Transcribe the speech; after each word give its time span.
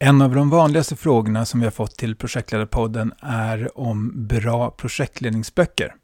En 0.00 0.22
av 0.22 0.34
de 0.34 0.50
vanligaste 0.50 0.96
frågorna 0.96 1.44
som 1.44 1.60
vi 1.60 1.66
har 1.66 1.70
fått 1.70 1.96
till 1.96 2.16
Projektledarpodden 2.16 3.12
är 3.20 3.78
om 3.78 4.26
bra 4.26 4.70
projektledningsböcker. 4.70 5.94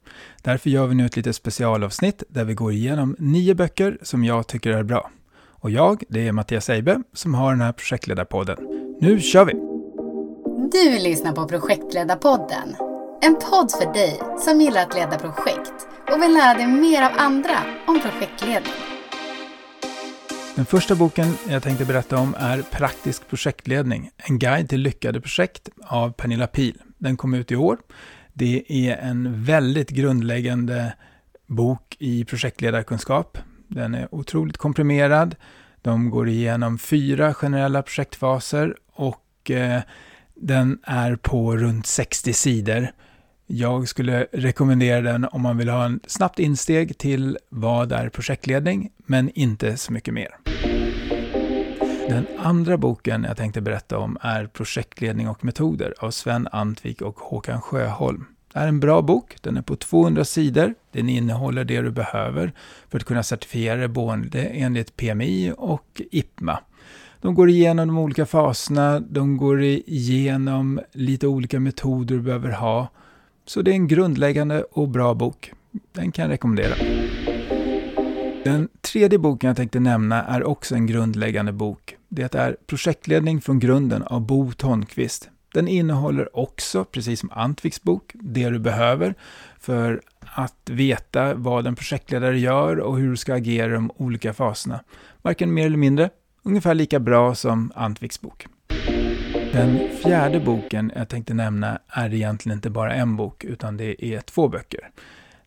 Därför 0.42 0.70
gör 0.70 0.86
vi 0.86 0.94
nu 0.94 1.06
ett 1.06 1.16
litet 1.16 1.36
specialavsnitt 1.36 2.22
där 2.28 2.44
vi 2.44 2.54
går 2.54 2.72
igenom 2.72 3.16
nio 3.18 3.54
böcker 3.54 3.98
som 4.02 4.24
jag 4.24 4.46
tycker 4.46 4.70
är 4.70 4.82
bra. 4.82 5.10
Och 5.50 5.70
jag, 5.70 6.02
det 6.08 6.28
är 6.28 6.32
Mattias 6.32 6.70
Eibe, 6.70 7.02
som 7.12 7.34
har 7.34 7.50
den 7.50 7.60
här 7.60 7.72
Projektledarpodden. 7.72 8.56
Nu 9.00 9.20
kör 9.20 9.44
vi! 9.44 9.52
Du 10.72 10.98
lyssnar 10.98 11.32
på 11.32 11.48
Projektledarpodden. 11.48 12.76
En 13.20 13.34
podd 13.34 13.70
för 13.70 13.92
dig 13.92 14.20
som 14.38 14.60
gillar 14.60 14.82
att 14.82 14.94
leda 14.94 15.18
projekt 15.18 15.86
och 16.12 16.22
vill 16.22 16.32
lära 16.32 16.54
dig 16.54 16.66
mer 16.66 17.02
av 17.02 17.10
andra 17.16 17.58
om 17.86 18.00
projektledning. 18.00 18.93
Den 20.56 20.66
första 20.66 20.94
boken 20.94 21.26
jag 21.48 21.62
tänkte 21.62 21.84
berätta 21.84 22.18
om 22.18 22.34
är 22.38 22.62
Praktisk 22.62 23.28
projektledning, 23.28 24.10
en 24.16 24.38
guide 24.38 24.68
till 24.68 24.80
lyckade 24.80 25.20
projekt 25.20 25.68
av 25.82 26.12
Pernilla 26.12 26.46
Pil. 26.46 26.78
Den 26.98 27.16
kom 27.16 27.34
ut 27.34 27.52
i 27.52 27.56
år. 27.56 27.78
Det 28.32 28.64
är 28.68 28.96
en 28.96 29.44
väldigt 29.44 29.90
grundläggande 29.90 30.94
bok 31.46 31.96
i 31.98 32.24
projektledarkunskap. 32.24 33.38
Den 33.68 33.94
är 33.94 34.14
otroligt 34.14 34.56
komprimerad. 34.56 35.36
De 35.82 36.10
går 36.10 36.28
igenom 36.28 36.78
fyra 36.78 37.34
generella 37.34 37.82
projektfaser 37.82 38.76
och 38.92 39.50
eh, 39.50 39.82
den 40.34 40.78
är 40.82 41.16
på 41.16 41.56
runt 41.56 41.86
60 41.86 42.32
sidor. 42.32 42.88
Jag 43.46 43.88
skulle 43.88 44.26
rekommendera 44.32 45.00
den 45.00 45.24
om 45.24 45.42
man 45.42 45.58
vill 45.58 45.68
ha 45.68 45.84
en 45.84 46.00
snabbt 46.06 46.38
insteg 46.38 46.98
till 46.98 47.38
vad 47.48 47.92
är 47.92 48.08
projektledning, 48.08 48.90
men 48.96 49.30
inte 49.34 49.76
så 49.76 49.92
mycket 49.92 50.14
mer. 50.14 50.28
Den 52.08 52.26
andra 52.38 52.76
boken 52.76 53.24
jag 53.28 53.36
tänkte 53.36 53.60
berätta 53.60 53.98
om 53.98 54.18
är 54.20 54.46
Projektledning 54.46 55.28
och 55.28 55.44
metoder 55.44 55.94
av 55.98 56.10
Sven 56.10 56.48
Antvik 56.52 57.02
och 57.02 57.16
Håkan 57.18 57.60
Sjöholm. 57.60 58.24
Det 58.52 58.58
är 58.58 58.68
en 58.68 58.80
bra 58.80 59.02
bok, 59.02 59.36
den 59.40 59.56
är 59.56 59.62
på 59.62 59.76
200 59.76 60.24
sidor. 60.24 60.74
Den 60.92 61.08
innehåller 61.08 61.64
det 61.64 61.80
du 61.80 61.90
behöver 61.90 62.52
för 62.88 62.98
att 62.98 63.04
kunna 63.04 63.22
certifiera 63.22 63.76
dig 63.76 63.88
både 63.88 64.42
enligt 64.42 64.96
PMI 64.96 65.52
och 65.56 66.02
IPMA. 66.10 66.58
De 67.20 67.34
går 67.34 67.50
igenom 67.50 67.88
de 67.88 67.98
olika 67.98 68.26
faserna, 68.26 69.00
de 69.00 69.36
går 69.36 69.62
igenom 69.62 70.80
lite 70.92 71.26
olika 71.26 71.60
metoder 71.60 72.16
du 72.16 72.22
behöver 72.22 72.50
ha. 72.50 72.88
Så 73.46 73.62
det 73.62 73.70
är 73.70 73.74
en 73.74 73.88
grundläggande 73.88 74.62
och 74.62 74.88
bra 74.88 75.14
bok. 75.14 75.52
Den 75.92 76.12
kan 76.12 76.22
jag 76.22 76.32
rekommendera. 76.32 76.74
Den 78.44 78.68
tredje 78.80 79.18
boken 79.18 79.48
jag 79.48 79.56
tänkte 79.56 79.80
nämna 79.80 80.24
är 80.24 80.44
också 80.44 80.74
en 80.74 80.86
grundläggande 80.86 81.52
bok. 81.52 81.96
Det 82.08 82.34
är 82.34 82.56
Projektledning 82.66 83.40
från 83.40 83.58
grunden 83.58 84.02
av 84.02 84.20
Bo 84.20 84.52
Tonqvist. 84.52 85.28
Den 85.54 85.68
innehåller 85.68 86.36
också, 86.36 86.84
precis 86.84 87.20
som 87.20 87.30
Antviks 87.32 87.82
bok, 87.82 88.12
det 88.14 88.50
du 88.50 88.58
behöver 88.58 89.14
för 89.60 90.02
att 90.20 90.70
veta 90.70 91.34
vad 91.34 91.66
en 91.66 91.76
projektledare 91.76 92.38
gör 92.38 92.80
och 92.80 92.98
hur 92.98 93.10
du 93.10 93.16
ska 93.16 93.34
agera 93.34 93.66
i 93.66 93.74
de 93.74 93.90
olika 93.96 94.32
faserna. 94.34 94.80
Varken 95.22 95.54
mer 95.54 95.66
eller 95.66 95.76
mindre, 95.76 96.10
ungefär 96.42 96.74
lika 96.74 97.00
bra 97.00 97.34
som 97.34 97.72
Antviks 97.74 98.20
bok. 98.20 98.46
Den 99.54 99.88
fjärde 99.88 100.40
boken 100.40 100.92
jag 100.96 101.08
tänkte 101.08 101.34
nämna 101.34 101.78
är 101.88 102.14
egentligen 102.14 102.58
inte 102.58 102.70
bara 102.70 102.94
en 102.94 103.16
bok, 103.16 103.44
utan 103.44 103.76
det 103.76 104.04
är 104.04 104.20
två 104.20 104.48
böcker. 104.48 104.90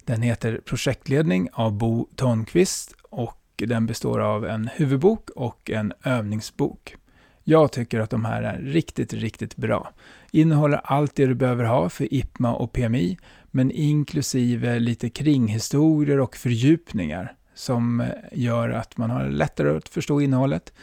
Den 0.05 0.21
heter 0.21 0.61
Projektledning 0.65 1.49
av 1.53 1.73
Bo 1.77 2.07
Tonqvist 2.15 2.95
och 3.01 3.41
den 3.57 3.85
består 3.85 4.19
av 4.19 4.45
en 4.45 4.69
huvudbok 4.75 5.29
och 5.29 5.71
en 5.71 5.93
övningsbok. 6.03 6.95
Jag 7.43 7.71
tycker 7.71 7.99
att 7.99 8.09
de 8.09 8.25
här 8.25 8.43
är 8.43 8.59
riktigt, 8.61 9.13
riktigt 9.13 9.55
bra. 9.55 9.91
Innehåller 10.31 10.81
allt 10.83 11.15
det 11.15 11.25
du 11.25 11.35
behöver 11.35 11.63
ha 11.63 11.89
för 11.89 12.13
IPMA 12.13 12.53
och 12.53 12.73
PMI, 12.73 13.17
men 13.51 13.71
inklusive 13.71 14.79
lite 14.79 15.09
kringhistorier 15.09 16.19
och 16.19 16.35
fördjupningar 16.35 17.33
som 17.53 18.05
gör 18.31 18.69
att 18.69 18.97
man 18.97 19.09
har 19.09 19.29
lättare 19.29 19.77
att 19.77 19.89
förstå 19.89 20.21
innehållet. 20.21 20.73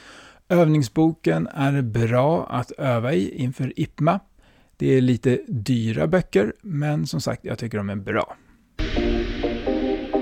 Övningsboken 0.49 1.47
är 1.47 1.83
bra 1.83 2.47
att 2.47 2.71
öva 2.71 3.13
i 3.13 3.43
inför 3.43 3.73
IPMA. 3.81 4.21
Det 4.77 4.89
är 4.97 5.01
lite 5.01 5.41
dyra 5.49 6.07
böcker, 6.07 6.53
men 6.63 7.07
som 7.07 7.21
sagt, 7.21 7.45
jag 7.45 7.59
tycker 7.59 7.79
de 7.79 7.91
är 7.91 7.97
bra. 7.97 8.37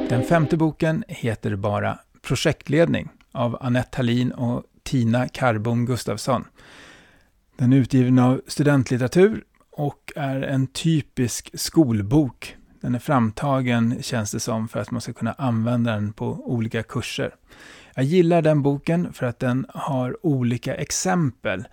Den 0.09 0.23
femte 0.25 0.57
boken 0.57 1.05
heter 1.09 1.57
bara 1.57 1.99
Projektledning 2.23 3.09
av 3.33 3.59
Annette 3.61 3.97
Hallin 3.97 4.33
och 4.33 4.63
Tina 4.83 5.29
Karbom 5.29 5.87
Gustafsson. 5.87 6.45
Den 7.57 7.73
är 7.73 7.77
utgiven 7.77 8.19
av 8.19 8.41
Studentlitteratur 8.47 9.45
och 9.71 10.13
är 10.17 10.43
en 10.43 10.67
typisk 10.67 11.51
skolbok. 11.55 12.57
Den 12.83 12.95
är 12.95 12.99
framtagen, 12.99 14.03
känns 14.03 14.33
det 14.33 14.41
som, 14.41 14.69
för 14.69 14.81
att 14.81 14.91
man 14.91 15.01
ska 15.01 15.13
kunna 15.13 15.33
använda 15.33 15.93
den 15.93 16.13
på 16.13 16.27
olika 16.27 16.83
kurser. 16.83 17.35
Jag 17.95 18.05
gillar 18.05 18.43
den 18.43 18.63
boken 18.63 19.13
för 19.13 19.27
att 19.27 19.39
den 19.39 19.67
har 19.75 20.27
olika 20.27 20.75
exempel 20.75 21.65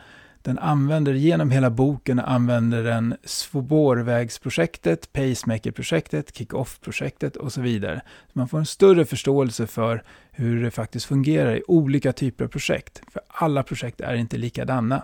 den 0.42 0.59
använder 0.59 1.14
genom 1.14 1.52
hela 1.52 1.69
boken 1.69 2.19
använder 2.19 2.84
den 2.84 3.16
spårvägsprojektet, 3.24 5.14
pacemakerprojektet, 5.14 6.36
kick-off-projektet 6.38 7.36
och 7.36 7.53
så 7.53 7.62
vidare. 7.62 8.02
Så 8.34 8.40
man 8.40 8.48
får 8.48 8.59
en 8.59 8.66
större 8.66 9.06
förståelse 9.06 9.68
för 9.68 10.03
hur 10.31 10.64
det 10.64 10.72
faktiskt 10.72 11.06
fungerar 11.06 11.56
i 11.56 11.64
olika 11.68 12.14
typer 12.14 12.46
av 12.46 12.50
projekt. 12.50 13.02
För 13.12 13.22
alla 13.28 13.64
projekt 13.64 14.02
är 14.02 14.16
inte 14.16 14.38
likadana. 14.38 15.03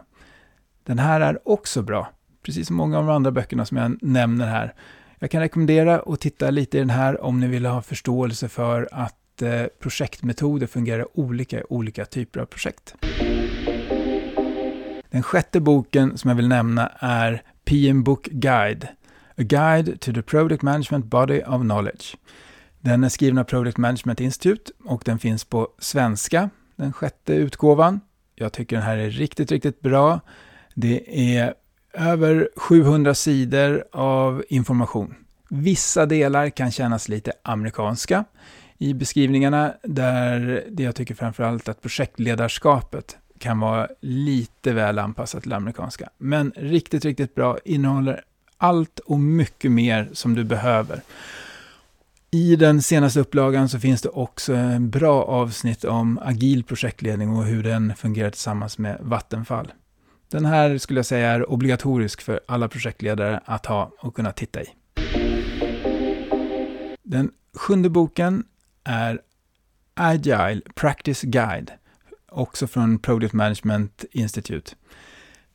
Den 0.83 0.99
här 0.99 1.21
är 1.21 1.47
också 1.47 1.81
bra, 1.81 2.09
precis 2.43 2.67
som 2.67 2.75
många 2.75 2.97
av 2.97 3.05
de 3.05 3.15
andra 3.15 3.31
böckerna 3.31 3.65
som 3.65 3.77
jag 3.77 4.03
nämner 4.03 4.47
här. 4.47 4.73
Jag 5.19 5.31
kan 5.31 5.41
rekommendera 5.41 5.99
att 5.99 6.19
titta 6.19 6.49
lite 6.49 6.77
i 6.77 6.79
den 6.79 6.89
här 6.89 7.23
om 7.23 7.39
ni 7.39 7.47
vill 7.47 7.65
ha 7.65 7.81
förståelse 7.81 8.49
för 8.49 8.89
att 8.91 9.41
eh, 9.41 9.63
projektmetoder 9.79 10.67
fungerar 10.67 11.19
olika 11.19 11.59
i 11.59 11.63
olika 11.69 12.05
typer 12.05 12.39
av 12.39 12.45
projekt. 12.45 12.95
Den 15.09 15.23
sjätte 15.23 15.59
boken 15.59 16.17
som 16.17 16.29
jag 16.29 16.35
vill 16.35 16.47
nämna 16.47 16.91
är 16.99 17.41
PM 17.65 18.03
Book 18.03 18.25
Guide. 18.25 18.87
A 19.37 19.41
Guide 19.43 19.99
to 19.99 20.13
the 20.13 20.21
Product 20.21 20.61
Management 20.61 21.05
Body 21.05 21.41
of 21.41 21.61
Knowledge. 21.61 22.15
Den 22.79 23.03
är 23.03 23.09
skriven 23.09 23.37
av 23.37 23.43
Product 23.43 23.77
Management 23.77 24.21
Institute 24.21 24.71
och 24.85 25.01
den 25.05 25.19
finns 25.19 25.43
på 25.43 25.69
svenska, 25.79 26.49
den 26.75 26.93
sjätte 26.93 27.33
utgåvan. 27.33 27.99
Jag 28.35 28.53
tycker 28.53 28.75
den 28.75 28.85
här 28.85 28.97
är 28.97 29.09
riktigt, 29.09 29.51
riktigt 29.51 29.81
bra. 29.81 30.19
Det 30.73 31.35
är 31.37 31.53
över 31.97 32.49
700 32.55 33.15
sidor 33.15 33.83
av 33.91 34.43
information. 34.49 35.15
Vissa 35.49 36.05
delar 36.05 36.49
kan 36.49 36.71
kännas 36.71 37.09
lite 37.09 37.31
amerikanska 37.43 38.25
i 38.77 38.93
beskrivningarna, 38.93 39.73
där 39.83 40.63
det 40.71 40.83
jag 40.83 40.95
tycker 40.95 41.15
framförallt 41.15 41.69
att 41.69 41.81
projektledarskapet 41.81 43.17
kan 43.39 43.59
vara 43.59 43.87
lite 44.01 44.73
väl 44.73 44.99
anpassat 44.99 45.43
till 45.43 45.53
amerikanska. 45.53 46.09
Men 46.17 46.53
riktigt, 46.55 47.05
riktigt 47.05 47.35
bra. 47.35 47.57
Innehåller 47.65 48.23
allt 48.57 48.99
och 48.99 49.19
mycket 49.19 49.71
mer 49.71 50.09
som 50.13 50.35
du 50.35 50.43
behöver. 50.43 51.01
I 52.31 52.55
den 52.55 52.81
senaste 52.81 53.19
upplagan 53.19 53.69
så 53.69 53.79
finns 53.79 54.01
det 54.01 54.09
också 54.09 54.53
en 54.53 54.89
bra 54.89 55.23
avsnitt 55.23 55.83
om 55.83 56.19
agil 56.23 56.63
projektledning 56.63 57.29
och 57.29 57.45
hur 57.45 57.63
den 57.63 57.95
fungerar 57.95 58.29
tillsammans 58.29 58.77
med 58.77 58.97
Vattenfall. 59.01 59.71
Den 60.35 60.45
här 60.45 60.77
skulle 60.77 60.97
jag 60.97 61.05
säga 61.05 61.31
är 61.31 61.49
obligatorisk 61.49 62.21
för 62.21 62.39
alla 62.45 62.67
projektledare 62.67 63.39
att 63.45 63.65
ha 63.65 63.91
och 63.99 64.15
kunna 64.15 64.31
titta 64.31 64.61
i. 64.61 64.65
Den 67.03 67.31
sjunde 67.53 67.89
boken 67.89 68.43
är 68.83 69.21
Agile 69.93 70.61
Practice 70.75 71.21
Guide 71.21 71.71
också 72.29 72.67
från 72.67 72.99
Product 72.99 73.33
Management 73.33 74.05
Institute. 74.11 74.75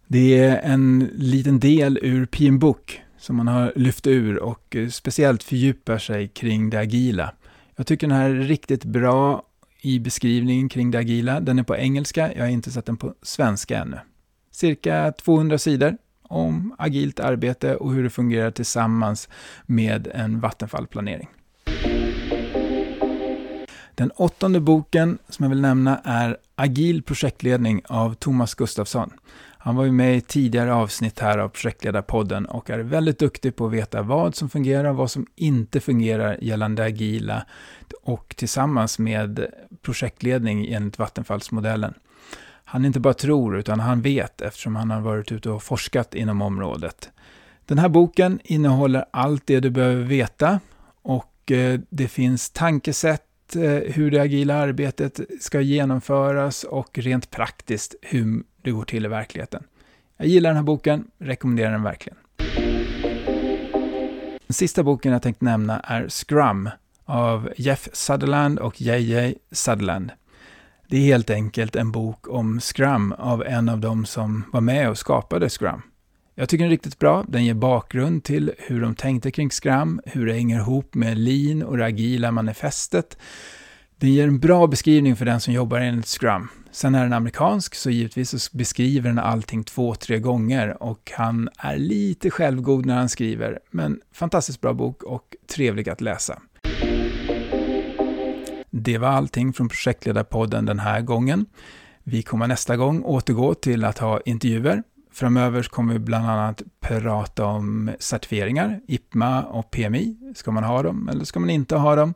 Det 0.07 0.39
är 0.39 0.61
en 0.73 1.11
liten 1.15 1.61
del 1.61 1.99
ur 2.03 2.27
PM 2.27 2.59
Book 2.59 3.03
som 3.19 3.37
man 3.37 3.49
har 3.49 3.73
lyft 3.77 4.07
ur 4.07 4.39
och 4.39 4.77
speciellt 4.91 5.43
fördjupar 5.43 5.99
sig 5.99 6.29
kring 6.29 6.71
det 6.71 6.79
agila. 6.79 7.35
Jag 7.77 7.87
tycker 7.87 8.07
den 8.07 8.17
här 8.17 8.31
är 8.31 8.35
riktigt 8.35 8.85
bra 8.85 9.43
i 9.81 9.99
beskrivningen 9.99 10.69
kring 10.69 10.91
det 10.91 10.99
agila. 10.99 11.41
Den 11.41 11.59
är 11.59 11.63
på 11.63 11.77
engelska, 11.77 12.33
jag 12.35 12.43
har 12.43 12.51
inte 12.51 12.71
sett 12.71 12.87
den 12.87 12.97
på 12.97 13.15
svenska 13.23 13.79
ännu. 13.79 13.99
Cirka 14.51 15.13
200 15.13 15.59
sidor 15.59 15.97
om 16.23 16.75
agilt 16.79 17.21
arbete 17.21 17.77
och 17.77 17.93
hur 17.93 18.03
det 18.03 18.11
fungerar 18.11 18.51
tillsammans 18.51 19.29
med 19.67 20.09
en 20.15 20.41
vattenfallplanering. 20.41 21.29
Den 23.95 24.11
åttonde 24.11 24.61
boken 24.61 25.19
som 25.29 25.43
jag 25.43 25.51
vill 25.51 25.61
nämna 25.61 26.01
är 26.05 26.37
Agil 26.55 27.03
projektledning 27.03 27.83
av 27.89 28.15
Thomas 28.15 28.55
Gustafsson. 28.55 29.11
Han 29.59 29.77
var 29.77 29.85
ju 29.85 29.93
med 29.93 30.17
i 30.17 30.21
tidigare 30.21 30.75
avsnitt 30.75 31.21
här 31.21 31.39
av 31.39 31.49
Projektledarpodden 31.49 32.47
och 32.47 32.71
är 32.71 32.79
väldigt 32.79 33.19
duktig 33.19 33.57
på 33.57 33.67
att 33.67 33.73
veta 33.73 34.03
vad 34.03 34.35
som 34.35 34.51
fungerar 34.51 34.91
och 34.91 34.97
vad 34.97 35.11
som 35.11 35.27
inte 35.37 35.81
fungerar 35.81 36.39
gällande 36.41 36.85
agila 36.85 37.47
och 38.03 38.35
tillsammans 38.37 38.99
med 38.99 39.47
projektledning 39.83 40.67
enligt 40.67 40.99
Vattenfallsmodellen. 40.99 41.95
Han 42.71 42.85
inte 42.85 43.01
bara 43.01 43.15
tror, 43.15 43.59
utan 43.59 43.81
han 43.81 44.03
vet 44.03 44.41
eftersom 44.41 44.77
han 44.77 44.91
har 44.91 45.01
varit 45.01 45.33
ute 45.33 45.51
och 45.51 45.63
forskat 45.63 46.15
inom 46.15 46.43
området. 46.43 47.11
Den 47.67 47.79
här 47.79 47.89
boken 47.89 48.41
innehåller 48.45 49.05
allt 49.11 49.47
det 49.47 49.61
du 49.61 49.71
behöver 49.71 50.03
veta 50.03 50.61
och 51.03 51.51
eh, 51.51 51.81
det 51.91 52.09
finns 52.09 52.51
tankesätt, 52.51 53.57
eh, 53.57 53.63
hur 53.71 54.11
det 54.11 54.21
agila 54.21 54.55
arbetet 54.55 55.21
ska 55.41 55.61
genomföras 55.61 56.65
och 56.65 56.99
rent 56.99 57.31
praktiskt 57.31 57.95
hur 58.03 58.43
det 58.63 58.71
går 58.71 58.85
till 58.85 59.05
i 59.05 59.09
verkligheten. 59.09 59.63
Jag 60.17 60.29
gillar 60.29 60.51
den 60.51 60.57
här 60.57 60.65
boken, 60.65 61.05
rekommenderar 61.19 61.73
den 61.73 61.83
verkligen. 61.83 62.19
Den 64.47 64.55
sista 64.55 64.83
boken 64.83 65.13
jag 65.13 65.23
tänkte 65.23 65.45
nämna 65.45 65.81
är 65.81 66.09
Scrum 66.09 66.71
av 67.05 67.53
Jeff 67.57 67.89
Sutherland 67.93 68.59
och 68.59 68.81
JJ 68.81 69.35
Sutherland. 69.53 70.13
Det 70.91 70.97
är 70.97 71.05
helt 71.05 71.31
enkelt 71.31 71.77
en 71.77 71.93
bok 71.93 72.29
om 72.29 72.61
Scrum 72.61 73.13
av 73.19 73.47
en 73.47 73.69
av 73.69 73.81
dem 73.81 74.07
som 74.07 74.45
var 74.53 74.61
med 74.61 74.91
och 74.91 74.99
skapade 74.99 75.49
Scrum. 75.49 75.83
Jag 76.35 76.49
tycker 76.49 76.65
den 76.65 76.69
är 76.69 76.75
riktigt 76.75 76.99
bra. 76.99 77.25
Den 77.29 77.45
ger 77.45 77.55
bakgrund 77.55 78.25
till 78.25 78.53
hur 78.59 78.81
de 78.81 78.95
tänkte 78.95 79.31
kring 79.31 79.51
Scrum, 79.51 80.01
hur 80.07 80.27
det 80.27 80.33
hänger 80.33 80.59
ihop 80.59 80.95
med 80.95 81.19
Lean 81.19 81.63
och 81.63 81.77
det 81.77 81.85
agila 81.85 82.31
manifestet. 82.31 83.19
Den 83.97 84.13
ger 84.13 84.29
en 84.29 84.41
bra 84.41 84.67
beskrivning 84.67 85.17
för 85.17 85.25
den 85.25 85.41
som 85.41 85.55
jobbar 85.55 85.79
enligt 85.79 86.07
Scrum. 86.07 86.49
Sen 86.71 86.95
är 86.95 87.03
den 87.03 87.13
amerikansk, 87.13 87.75
så 87.75 87.91
givetvis 87.91 88.43
så 88.43 88.57
beskriver 88.57 89.09
den 89.09 89.19
allting 89.19 89.65
två, 89.65 89.95
tre 89.95 90.19
gånger 90.19 90.83
och 90.83 91.13
han 91.15 91.49
är 91.59 91.77
lite 91.77 92.31
självgod 92.31 92.87
när 92.87 92.95
han 92.95 93.09
skriver, 93.09 93.59
men 93.71 94.01
fantastiskt 94.13 94.61
bra 94.61 94.73
bok 94.73 95.03
och 95.03 95.37
trevlig 95.55 95.89
att 95.89 96.01
läsa. 96.01 96.43
Det 98.83 98.99
var 98.99 99.09
allting 99.09 99.53
från 99.53 99.69
Projektledarpodden 99.69 100.67
den 100.67 100.79
här 100.79 101.01
gången. 101.01 101.47
Vi 102.05 102.23
kommer 102.23 102.47
nästa 102.47 102.77
gång 102.77 103.03
återgå 103.03 103.55
till 103.55 103.85
att 103.85 103.99
ha 103.99 104.21
intervjuer. 104.21 104.83
Framöver 105.13 105.63
kommer 105.63 105.93
vi 105.93 105.99
bland 105.99 106.31
annat 106.31 106.63
prata 106.81 107.45
om 107.45 107.91
certifieringar, 107.99 108.81
IPMA 108.87 109.43
och 109.43 109.71
PMI. 109.71 110.17
Ska 110.35 110.51
man 110.51 110.65
ha 110.65 110.83
dem 110.83 111.09
eller 111.09 111.25
ska 111.25 111.41
man 111.41 111.51
inte 111.51 111.77
ha 111.77 111.95
dem? 111.97 112.15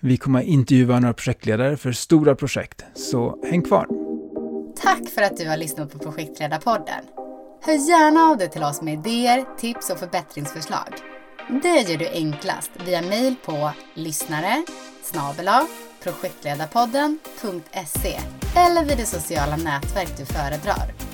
Vi 0.00 0.16
kommer 0.16 0.42
intervjua 0.42 1.00
några 1.00 1.14
projektledare 1.14 1.76
för 1.76 1.92
stora 1.92 2.34
projekt, 2.34 2.84
så 2.94 3.44
häng 3.50 3.62
kvar. 3.62 3.86
Tack 4.82 5.08
för 5.14 5.22
att 5.22 5.36
du 5.36 5.48
har 5.48 5.56
lyssnat 5.56 5.92
på 5.92 5.98
Projektledarpodden. 5.98 7.04
Hör 7.62 7.88
gärna 7.88 8.20
av 8.20 8.38
dig 8.38 8.50
till 8.50 8.62
oss 8.62 8.82
med 8.82 8.94
idéer, 8.94 9.44
tips 9.58 9.90
och 9.90 9.98
förbättringsförslag. 9.98 10.88
Det 11.62 11.90
gör 11.90 11.98
du 11.98 12.08
enklast 12.08 12.70
via 12.86 13.02
mejl 13.02 13.34
på 13.44 13.70
lyssnare 13.94 14.64
projektledarpodden.se 16.02 18.20
eller 18.56 18.84
vid 18.84 18.98
det 18.98 19.06
sociala 19.06 19.56
nätverk 19.56 20.18
du 20.18 20.24
föredrar. 20.24 21.05